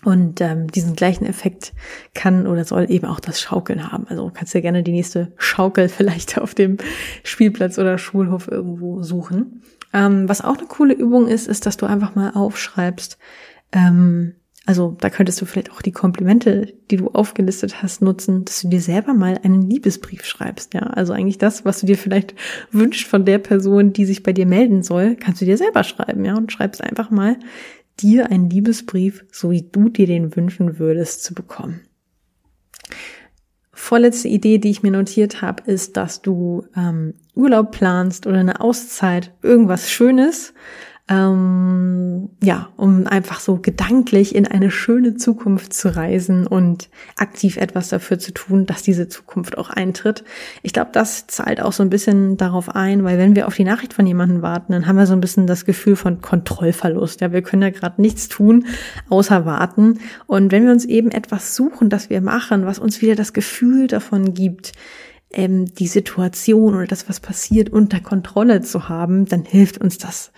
Und 0.05 0.39
ähm, 0.39 0.67
diesen 0.67 0.95
gleichen 0.95 1.25
Effekt 1.25 1.73
kann 2.13 2.45
oder 2.45 2.63
soll 2.63 2.91
eben 2.91 3.07
auch 3.07 3.19
das 3.19 3.41
Schaukeln 3.41 3.91
haben. 3.91 4.05
Also 4.07 4.31
kannst 4.31 4.53
du 4.53 4.59
ja 4.59 4.61
gerne 4.61 4.83
die 4.83 4.91
nächste 4.91 5.33
Schaukel 5.37 5.89
vielleicht 5.89 6.37
auf 6.37 6.53
dem 6.53 6.77
Spielplatz 7.23 7.79
oder 7.79 7.97
Schulhof 7.97 8.47
irgendwo 8.47 9.01
suchen. 9.01 9.63
Ähm, 9.93 10.29
was 10.29 10.41
auch 10.41 10.57
eine 10.57 10.67
coole 10.67 10.93
Übung 10.93 11.27
ist, 11.27 11.47
ist, 11.47 11.65
dass 11.65 11.77
du 11.77 11.87
einfach 11.87 12.13
mal 12.13 12.31
aufschreibst. 12.35 13.17
Ähm, 13.71 14.35
also 14.67 14.95
da 14.99 15.09
könntest 15.09 15.41
du 15.41 15.45
vielleicht 15.45 15.71
auch 15.71 15.81
die 15.81 15.91
Komplimente, 15.91 16.73
die 16.91 16.97
du 16.97 17.07
aufgelistet 17.09 17.81
hast, 17.81 18.03
nutzen, 18.03 18.45
dass 18.45 18.61
du 18.61 18.69
dir 18.69 18.81
selber 18.81 19.15
mal 19.15 19.39
einen 19.43 19.67
Liebesbrief 19.69 20.23
schreibst. 20.23 20.75
Ja, 20.75 20.81
also 20.81 21.13
eigentlich 21.13 21.39
das, 21.39 21.65
was 21.65 21.79
du 21.79 21.87
dir 21.87 21.97
vielleicht 21.97 22.35
wünschst 22.71 23.07
von 23.07 23.25
der 23.25 23.39
Person, 23.39 23.91
die 23.91 24.05
sich 24.05 24.21
bei 24.21 24.33
dir 24.33 24.45
melden 24.45 24.83
soll, 24.83 25.15
kannst 25.15 25.41
du 25.41 25.45
dir 25.45 25.57
selber 25.57 25.83
schreiben. 25.83 26.25
Ja, 26.25 26.35
und 26.35 26.51
schreibst 26.51 26.83
einfach 26.83 27.09
mal 27.09 27.37
dir 27.99 28.29
einen 28.29 28.49
Liebesbrief, 28.49 29.25
so 29.31 29.51
wie 29.51 29.63
du 29.63 29.89
dir 29.89 30.07
den 30.07 30.35
wünschen 30.35 30.79
würdest, 30.79 31.23
zu 31.23 31.33
bekommen. 31.33 31.81
Vorletzte 33.71 34.29
Idee, 34.29 34.57
die 34.57 34.69
ich 34.69 34.83
mir 34.83 34.91
notiert 34.91 35.41
habe, 35.41 35.63
ist, 35.69 35.97
dass 35.97 36.21
du 36.21 36.65
ähm, 36.75 37.13
Urlaub 37.35 37.71
planst 37.71 38.25
oder 38.25 38.39
eine 38.39 38.61
Auszeit, 38.61 39.33
irgendwas 39.41 39.89
Schönes, 39.91 40.53
ähm, 41.07 42.29
ja, 42.41 42.69
um 42.77 43.05
einfach 43.05 43.39
so 43.39 43.57
gedanklich 43.57 44.33
in 44.33 44.47
eine 44.47 44.71
schöne 44.71 45.15
Zukunft 45.15 45.71
zu 45.73 45.95
reisen 45.95 46.47
und 46.47 46.89
aktiv 47.15 47.57
etwas 47.57 47.89
dafür 47.89 48.17
zu 48.17 48.31
tun, 48.31 48.65
dass 48.65 48.81
diese 48.81 49.07
Zukunft 49.07 49.55
auch 49.57 49.69
eintritt. 49.69 50.23
Ich 50.63 50.73
glaube, 50.73 50.89
das 50.93 51.27
zahlt 51.27 51.61
auch 51.61 51.73
so 51.73 51.83
ein 51.83 51.91
bisschen 51.91 52.37
darauf 52.37 52.75
ein, 52.75 53.03
weil 53.03 53.19
wenn 53.19 53.35
wir 53.35 53.45
auf 53.45 53.55
die 53.55 53.63
Nachricht 53.63 53.93
von 53.93 54.07
jemandem 54.07 54.41
warten, 54.41 54.71
dann 54.71 54.87
haben 54.87 54.97
wir 54.97 55.05
so 55.05 55.13
ein 55.13 55.21
bisschen 55.21 55.45
das 55.45 55.65
Gefühl 55.65 55.95
von 55.95 56.21
Kontrollverlust. 56.21 57.21
Ja, 57.21 57.31
wir 57.31 57.43
können 57.43 57.61
ja 57.61 57.69
gerade 57.69 58.01
nichts 58.01 58.27
tun, 58.27 58.65
außer 59.09 59.45
warten. 59.45 59.99
Und 60.25 60.51
wenn 60.51 60.65
wir 60.65 60.71
uns 60.71 60.85
eben 60.85 61.11
etwas 61.11 61.55
suchen, 61.55 61.89
das 61.89 62.09
wir 62.09 62.21
machen, 62.21 62.65
was 62.65 62.79
uns 62.79 63.03
wieder 63.03 63.15
das 63.15 63.33
Gefühl 63.33 63.85
davon 63.85 64.33
gibt, 64.33 64.71
ähm, 65.31 65.65
die 65.65 65.87
Situation 65.87 66.73
oder 66.73 66.87
das, 66.87 67.07
was 67.09 67.19
passiert, 67.19 67.69
unter 67.69 67.99
Kontrolle 67.99 68.61
zu 68.61 68.89
haben, 68.89 69.25
dann 69.25 69.45
hilft 69.45 69.77
uns 69.79 69.99
das 69.99 70.31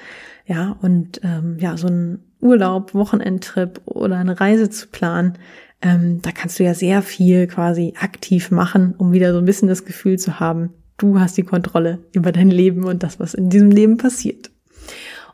ja, 0.48 0.78
und 0.82 1.22
ähm, 1.24 1.58
ja, 1.60 1.78
so 1.78 1.88
ein 1.88 2.20
Urlaub, 2.40 2.94
Wochenendtrip 2.94 3.82
oder 3.86 4.18
eine 4.18 4.40
Reise 4.40 4.70
zu 4.70 4.88
planen, 4.88 5.34
ähm, 5.82 6.22
da 6.22 6.32
kannst 6.32 6.58
du 6.58 6.64
ja 6.64 6.74
sehr 6.74 7.02
viel 7.02 7.48
quasi 7.48 7.94
aktiv 8.00 8.50
machen, 8.50 8.96
um 8.98 9.12
wieder 9.12 9.34
so 9.34 9.40
ein 9.40 9.46
bisschen 9.46 9.68
das 9.68 9.86
Gefühl 9.86 10.18
zu 10.18 10.40
haben, 10.40 10.70
du 10.98 11.20
hast 11.20 11.38
die 11.38 11.44
Kontrolle 11.44 12.00
über 12.14 12.32
dein 12.32 12.50
Leben 12.50 12.86
und 12.86 13.04
das, 13.04 13.20
was 13.20 13.34
in 13.34 13.50
diesem 13.50 13.70
Leben 13.70 13.98
passiert. 13.98 14.50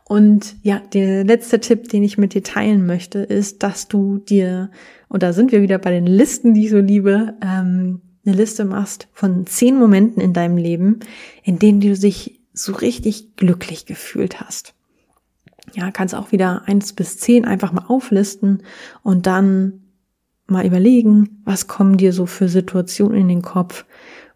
Und 0.05 0.55
ja, 0.63 0.82
der 0.93 1.24
letzte 1.24 1.60
Tipp, 1.60 1.88
den 1.88 2.03
ich 2.03 2.17
mit 2.17 2.34
dir 2.34 2.43
teilen 2.43 2.86
möchte, 2.86 3.20
ist, 3.20 3.63
dass 3.63 3.88
du 3.88 4.17
dir, 4.17 4.70
und 5.08 5.24
da 5.24 5.32
sind 5.32 5.51
wir 5.51 5.62
wieder 5.62 5.77
bei 5.77 5.91
den 5.91 6.08
Listen, 6.08 6.53
die 6.53 6.65
ich 6.65 6.72
so 6.72 6.79
liebe, 6.79 7.36
ähm, 7.41 8.01
eine 8.25 8.36
Liste 8.36 8.65
machst 8.65 9.08
von 9.13 9.46
zehn 9.46 9.77
Momenten 9.77 10.22
in 10.22 10.34
deinem 10.34 10.58
Leben, 10.58 11.00
in 11.43 11.60
denen 11.60 11.79
du 11.79 11.93
dich 11.93 12.41
so 12.53 12.74
richtig 12.74 13.36
glücklich 13.36 13.86
gefühlt 13.86 14.41
hast. 14.41 14.74
Ja, 15.74 15.92
kannst 15.92 16.15
auch 16.15 16.32
wieder 16.32 16.63
eins 16.68 16.94
bis 16.94 17.18
zehn 17.18 17.46
einfach 17.46 17.72
mal 17.72 17.86
auflisten 17.88 18.63
und 19.01 19.25
dann 19.25 19.82
mal 20.48 20.65
überlegen, 20.65 21.42
was 21.46 21.68
kommen 21.68 21.98
dir 21.98 22.13
so 22.13 22.25
für 22.25 22.48
Situationen 22.48 23.22
in 23.22 23.27
den 23.27 23.42
Kopf, 23.42 23.86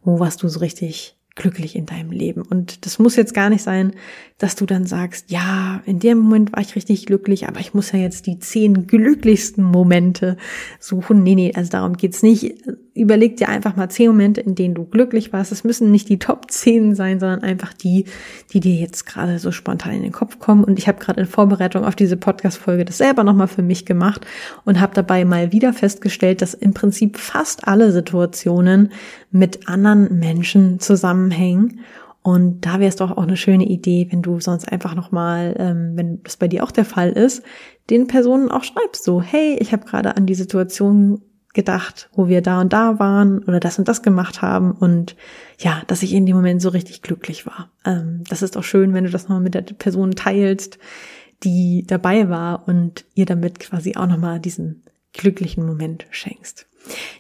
wo 0.04 0.20
was 0.20 0.38
du 0.38 0.48
so 0.48 0.60
richtig 0.60 1.18
glücklich 1.38 1.76
in 1.76 1.86
deinem 1.86 2.12
Leben. 2.12 2.42
Und 2.42 2.86
das 2.86 3.00
muss 3.00 3.16
jetzt 3.16 3.34
gar 3.34 3.50
nicht 3.50 3.62
sein, 3.62 3.94
dass 4.38 4.56
du 4.56 4.66
dann 4.66 4.86
sagst, 4.86 5.32
ja, 5.32 5.82
in 5.86 6.00
dem 6.00 6.18
Moment 6.18 6.52
war 6.52 6.62
ich 6.62 6.76
richtig 6.76 7.06
glücklich, 7.06 7.48
aber 7.48 7.60
ich 7.60 7.74
muss 7.74 7.92
ja 7.92 8.00
jetzt 8.00 8.26
die 8.26 8.40
zehn 8.40 8.88
glücklichsten 8.88 9.64
Momente 9.64 10.36
suchen. 10.80 11.24
Nee, 11.24 11.36
nee, 11.36 11.54
also 11.56 11.70
darum 11.70 11.96
geht's 11.96 12.24
nicht. 12.24 12.56
Überleg 12.98 13.38
dir 13.38 13.50
einfach 13.50 13.76
mal 13.76 13.90
zehn 13.90 14.08
Momente, 14.08 14.42
in 14.42 14.56
denen 14.56 14.76
du 14.76 14.86
glücklich 14.86 15.32
warst. 15.32 15.52
Es 15.52 15.64
müssen 15.64 15.92
nicht 15.92 16.10
die 16.10 16.20
Top 16.20 16.52
zehn 16.52 16.96
sein, 16.96 17.20
sondern 17.20 17.44
einfach 17.44 17.74
die, 17.74 18.06
die 18.52 18.60
dir 18.60 18.76
jetzt 18.76 19.06
gerade 19.06 19.40
so 19.40 19.52
spontan 19.52 19.94
in 19.94 20.02
den 20.02 20.12
Kopf 20.12 20.40
kommen. 20.40 20.64
Und 20.64 20.80
ich 20.80 20.88
habe 20.88 21.00
gerade 21.00 21.22
in 21.22 21.28
Vorbereitung 21.28 21.86
auf 21.86 21.96
diese 21.96 22.18
Podcast-Folge 22.18 22.86
das 22.86 22.98
selber 22.98 23.24
nochmal 23.24 23.48
für 23.48 23.62
mich 23.62 23.86
gemacht 23.86 24.26
und 24.66 24.80
habe 24.80 24.94
dabei 24.94 25.26
mal 25.26 25.52
wieder 25.52 25.74
festgestellt, 25.74 26.42
dass 26.42 26.54
im 26.54 26.74
Prinzip 26.74 27.18
fast 27.18 27.68
alle 27.68 27.92
Situationen 27.92 28.92
mit 29.32 29.68
anderen 29.68 30.20
Menschen 30.20 30.80
zusammenhängen. 30.80 31.82
Und 32.28 32.66
da 32.66 32.82
wäre 32.82 32.90
es 32.90 32.98
doch 32.98 33.12
auch 33.12 33.24
eine 33.24 33.38
schöne 33.38 33.66
Idee, 33.66 34.08
wenn 34.12 34.22
du 34.22 34.42
sonst 34.42 34.70
einfach 34.70 34.96
nochmal, 34.96 35.56
ähm, 35.60 35.94
wenn 35.96 36.22
das 36.24 36.36
bei 36.36 36.50
dir 36.50 36.66
auch 36.66 36.72
der 36.72 36.84
Fall 36.84 37.12
ist, 37.12 37.42
den 37.90 38.08
Personen 38.08 38.52
auch 38.52 38.66
schreibst 38.66 39.06
so, 39.06 39.22
hey, 39.22 39.56
ich 39.62 39.72
habe 39.72 39.86
gerade 39.86 40.18
an 40.18 40.26
die 40.26 40.36
Situation 40.36 41.22
gedacht, 41.58 42.08
wo 42.14 42.28
wir 42.28 42.42
da 42.42 42.62
und 42.62 42.72
da 42.72 43.00
waren 43.00 43.40
oder 43.40 43.60
das 43.60 43.80
und 43.80 43.88
das 43.88 44.04
gemacht 44.04 44.44
haben 44.44 44.72
und 44.72 45.16
ja, 45.58 45.82
dass 45.88 46.04
ich 46.04 46.14
in 46.14 46.28
dem 46.28 46.36
Moment 46.36 46.62
so 46.62 46.70
richtig 46.70 47.02
glücklich 47.02 47.48
war. 47.48 47.72
Ähm, 47.84 48.24
das 48.30 48.44
ist 48.44 48.56
auch 48.56 48.64
schön, 48.64 48.94
wenn 48.94 49.06
du 49.06 49.10
das 49.10 49.24
nochmal 49.24 49.42
mit 49.42 49.56
der 49.56 49.64
Person 49.64 50.12
teilst, 50.12 50.78
die 51.44 51.84
dabei 51.88 52.30
war 52.30 52.68
und 52.68 53.06
ihr 53.16 53.26
damit 53.26 53.60
quasi 53.60 53.96
auch 53.96 54.06
nochmal 54.06 54.40
diesen 54.40 54.84
glücklichen 55.14 55.66
Moment 55.66 56.06
schenkst. 56.12 56.68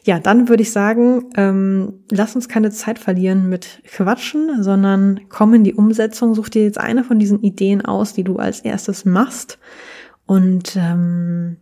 Ja, 0.03 0.19
dann 0.19 0.49
würde 0.49 0.61
ich 0.61 0.71
sagen, 0.71 1.25
ähm, 1.35 2.03
lass 2.11 2.35
uns 2.35 2.47
keine 2.47 2.69
Zeit 2.69 2.99
verlieren 2.99 3.49
mit 3.49 3.81
Quatschen, 3.87 4.63
sondern 4.63 5.21
komm 5.29 5.55
in 5.55 5.63
die 5.63 5.73
Umsetzung. 5.73 6.35
Such 6.35 6.49
dir 6.49 6.63
jetzt 6.63 6.79
eine 6.79 7.03
von 7.03 7.17
diesen 7.17 7.41
Ideen 7.41 7.83
aus, 7.83 8.13
die 8.13 8.23
du 8.23 8.37
als 8.37 8.59
erstes 8.59 9.03
machst. 9.03 9.57
Und 10.27 10.75
ähm, 10.75 11.57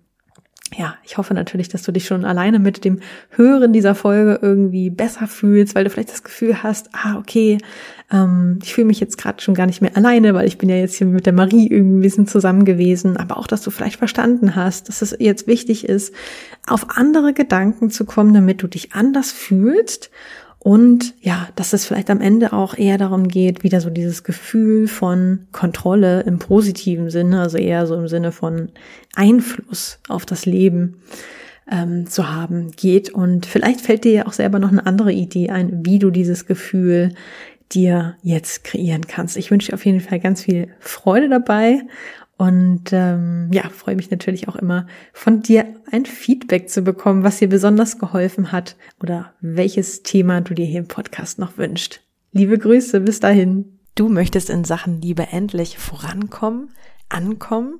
ja, 0.74 0.96
ich 1.04 1.18
hoffe 1.18 1.34
natürlich, 1.34 1.70
dass 1.70 1.84
du 1.84 1.92
dich 1.92 2.08
schon 2.08 2.26
alleine 2.26 2.60
mit 2.60 2.84
dem 2.84 3.00
Hören 3.30 3.72
dieser 3.72 3.94
Folge 3.94 4.40
irgendwie 4.42 4.90
besser 4.90 5.28
fühlst, 5.28 5.76
weil 5.76 5.84
du 5.84 5.90
vielleicht 5.90 6.12
das 6.12 6.24
Gefühl 6.24 6.64
hast, 6.64 6.90
ah, 6.94 7.18
okay, 7.18 7.60
ähm, 8.12 8.60
ich 8.64 8.74
fühle 8.74 8.88
mich 8.88 9.00
jetzt 9.00 9.18
gerade 9.18 9.42
schon 9.42 9.54
gar 9.54 9.68
nicht 9.68 9.82
mehr 9.82 9.96
alleine, 9.96 10.34
weil 10.34 10.48
ich 10.48 10.58
bin 10.58 10.68
ja 10.68 10.76
jetzt 10.76 10.96
hier 10.96 11.08
mit 11.08 11.28
der 11.28 11.34
Marie 11.34 11.68
irgendwie 11.70 11.98
ein 11.98 12.02
bisschen 12.02 12.28
zusammen 12.28 12.66
gewesen, 12.66 13.16
aber 13.16 13.38
auch, 13.38 13.48
dass 13.48 13.62
du 13.62 13.70
vielleicht 13.70 13.98
verstanden 13.98 14.56
hast, 14.56 14.90
dass 14.90 15.04
es 15.04 15.16
jetzt 15.20 15.46
wichtig 15.48 15.88
ist, 15.88 16.14
auf 16.66 16.98
andere 16.98 17.34
Gedanken 17.34 17.92
zu 17.92 18.04
kommen, 18.06 18.34
damit 18.34 18.64
du 18.64 18.68
dich 18.68 18.94
anders 18.94 19.32
fühlst 19.32 20.10
und 20.66 21.14
ja, 21.22 21.48
dass 21.56 21.74
es 21.74 21.86
vielleicht 21.86 22.10
am 22.10 22.22
Ende 22.22 22.52
auch 22.52 22.76
eher 22.76 22.98
darum 22.98 23.28
geht, 23.28 23.62
wieder 23.62 23.82
so 23.82 23.92
dieses 23.92 24.24
Gefühl 24.24 24.88
von 24.88 25.46
Kontrolle 25.52 26.22
im 26.22 26.40
positiven 26.40 27.12
Sinne, 27.12 27.42
also 27.42 27.60
eher 27.60 27.86
so 27.86 27.94
im 27.94 28.08
Sinne 28.08 28.32
von 28.32 28.70
Einfluss 29.14 30.00
auf 30.10 30.26
das 30.26 30.48
Leben 30.48 31.04
ähm, 31.72 32.08
zu 32.08 32.34
haben 32.34 32.72
geht. 32.72 33.12
Und 33.12 33.46
vielleicht 33.46 33.82
fällt 33.82 34.06
dir 34.06 34.12
ja 34.12 34.26
auch 34.26 34.34
selber 34.34 34.58
noch 34.58 34.72
eine 34.72 34.88
andere 34.88 35.14
Idee 35.14 35.52
ein, 35.52 35.86
wie 35.86 36.00
du 36.00 36.10
dieses 36.10 36.48
Gefühl 36.48 37.14
dir 37.72 38.16
jetzt 38.24 38.64
kreieren 38.64 39.06
kannst. 39.06 39.38
Ich 39.38 39.52
wünsche 39.52 39.68
dir 39.70 39.76
auf 39.76 39.86
jeden 39.86 40.02
Fall 40.02 40.20
ganz 40.20 40.42
viel 40.42 40.70
Freude 40.80 41.30
dabei 41.30 41.84
und 42.38 42.92
ähm, 42.92 43.50
ja, 43.54 43.70
freue 43.70 43.96
mich 43.96 44.12
natürlich 44.12 44.48
auch 44.48 44.56
immer 44.56 44.88
von 45.14 45.42
dir 45.42 45.66
ein 45.90 46.06
Feedback 46.06 46.70
zu 46.70 46.82
bekommen, 46.82 47.24
was 47.24 47.38
dir 47.40 47.48
besonders 47.48 47.98
geholfen 47.98 48.52
hat 48.52 48.76
oder 49.02 49.34
welches 49.40 50.04
Thema 50.04 50.42
du 50.42 50.54
dir 50.54 50.66
hier 50.66 50.80
im 50.80 50.88
Podcast 50.88 51.40
noch 51.40 51.58
wünscht. 51.58 52.02
Liebe 52.32 52.58
Grüße, 52.58 53.00
bis 53.00 53.20
dahin. 53.20 53.80
Du 53.96 54.10
möchtest 54.10 54.50
in 54.50 54.66
Sachen 54.66 55.02
Liebe 55.02 55.28
endlich 55.32 55.78
vorankommen, 55.78 56.72
ankommen 57.08 57.80